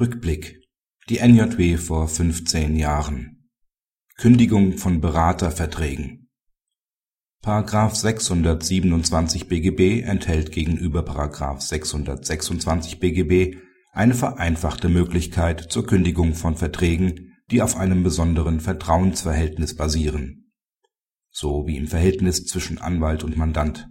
Rückblick. 0.00 0.60
Die 1.08 1.20
NJW 1.20 1.76
vor 1.76 2.08
15 2.08 2.74
Jahren. 2.74 3.48
Kündigung 4.16 4.76
von 4.76 5.00
Beraterverträgen.§ 5.00 6.32
627 7.94 9.46
BGB 9.46 10.02
enthält 10.02 10.50
gegenüber§ 10.50 11.02
626 11.60 12.98
BGB 12.98 13.58
eine 13.92 14.14
vereinfachte 14.14 14.88
Möglichkeit 14.88 15.60
zur 15.70 15.86
Kündigung 15.86 16.34
von 16.34 16.56
Verträgen, 16.56 17.32
die 17.52 17.62
auf 17.62 17.76
einem 17.76 18.02
besonderen 18.02 18.58
Vertrauensverhältnis 18.58 19.76
basieren. 19.76 20.50
So 21.30 21.68
wie 21.68 21.76
im 21.76 21.86
Verhältnis 21.86 22.46
zwischen 22.46 22.78
Anwalt 22.78 23.22
und 23.22 23.36
Mandant. 23.36 23.86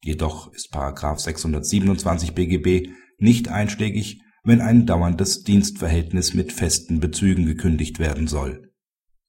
Jedoch 0.00 0.50
ist§ 0.54 0.74
627 1.18 2.32
BGB 2.32 2.88
nicht 3.18 3.48
einschlägig 3.48 4.22
wenn 4.44 4.60
ein 4.60 4.86
dauerndes 4.86 5.44
Dienstverhältnis 5.44 6.34
mit 6.34 6.52
festen 6.52 7.00
Bezügen 7.00 7.46
gekündigt 7.46 7.98
werden 7.98 8.26
soll. 8.26 8.72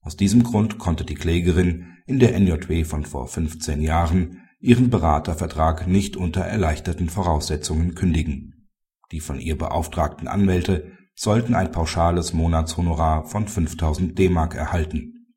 Aus 0.01 0.17
diesem 0.17 0.43
Grund 0.43 0.79
konnte 0.79 1.05
die 1.05 1.15
Klägerin 1.15 1.93
in 2.07 2.19
der 2.19 2.37
NJW 2.37 2.83
von 2.83 3.05
vor 3.05 3.27
15 3.27 3.81
Jahren 3.81 4.41
ihren 4.59 4.89
Beratervertrag 4.89 5.87
nicht 5.87 6.17
unter 6.17 6.41
erleichterten 6.41 7.09
Voraussetzungen 7.09 7.95
kündigen. 7.95 8.69
Die 9.11 9.19
von 9.19 9.39
ihr 9.39 9.57
beauftragten 9.57 10.27
Anwälte 10.27 10.91
sollten 11.15 11.53
ein 11.53 11.71
pauschales 11.71 12.33
Monatshonorar 12.33 13.25
von 13.25 13.47
5000 13.47 14.17
D-Mark 14.17 14.55
erhalten. 14.55 15.27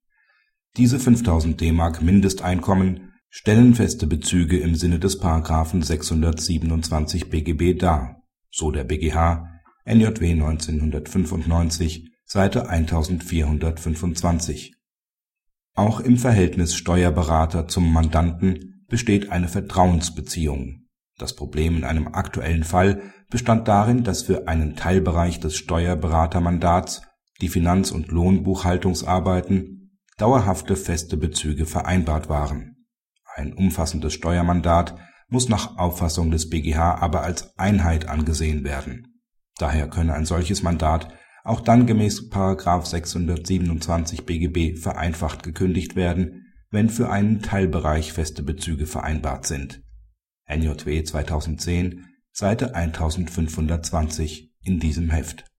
Diese 0.76 0.98
5000 0.98 1.60
D-Mark 1.60 2.02
Mindesteinkommen 2.02 3.12
stellen 3.28 3.74
feste 3.74 4.06
Bezüge 4.06 4.58
im 4.58 4.74
Sinne 4.74 4.98
des§ 4.98 5.20
627 5.84 7.28
BGB 7.28 7.78
dar, 7.78 8.22
so 8.50 8.70
der 8.70 8.84
BGH 8.84 9.55
NJW 9.88 10.32
1995, 10.32 12.10
Seite 12.24 12.68
1425. 12.68 14.74
Auch 15.76 16.00
im 16.00 16.18
Verhältnis 16.18 16.74
Steuerberater 16.74 17.68
zum 17.68 17.92
Mandanten 17.92 18.84
besteht 18.88 19.30
eine 19.30 19.46
Vertrauensbeziehung. 19.46 20.88
Das 21.18 21.36
Problem 21.36 21.76
in 21.76 21.84
einem 21.84 22.08
aktuellen 22.08 22.64
Fall 22.64 23.00
bestand 23.30 23.68
darin, 23.68 24.02
dass 24.02 24.24
für 24.24 24.48
einen 24.48 24.74
Teilbereich 24.74 25.38
des 25.38 25.56
Steuerberatermandats, 25.56 27.02
die 27.40 27.48
Finanz 27.48 27.92
und 27.92 28.08
Lohnbuchhaltungsarbeiten, 28.08 30.00
dauerhafte 30.18 30.74
feste 30.74 31.16
Bezüge 31.16 31.64
vereinbart 31.64 32.28
waren. 32.28 32.88
Ein 33.36 33.52
umfassendes 33.52 34.14
Steuermandat 34.14 34.96
muss 35.28 35.48
nach 35.48 35.78
Auffassung 35.78 36.32
des 36.32 36.50
BGH 36.50 36.96
aber 36.96 37.22
als 37.22 37.56
Einheit 37.56 38.08
angesehen 38.08 38.64
werden 38.64 39.12
Daher 39.58 39.88
könne 39.88 40.14
ein 40.14 40.26
solches 40.26 40.62
Mandat 40.62 41.08
auch 41.44 41.60
dann 41.60 41.86
gemäß§ 41.86 42.30
627 42.86 44.26
BGB 44.26 44.78
vereinfacht 44.78 45.42
gekündigt 45.42 45.94
werden, 45.94 46.52
wenn 46.70 46.90
für 46.90 47.08
einen 47.08 47.40
Teilbereich 47.40 48.12
feste 48.12 48.42
Bezüge 48.42 48.86
vereinbart 48.86 49.46
sind. 49.46 49.80
(NJW 50.48 51.04
2010, 51.04 52.04
Seite 52.32 52.74
1520 52.74 54.52
in 54.60 54.80
diesem 54.80 55.10
Heft 55.10 55.46